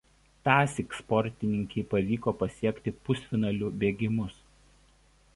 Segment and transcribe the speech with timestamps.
[0.47, 4.41] Tąsyk sportininkei pavyko pasiekti pusfinalių bėgimus.